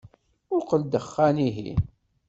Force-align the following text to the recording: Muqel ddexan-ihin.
Muqel 0.51 0.81
ddexan-ihin. 0.85 1.81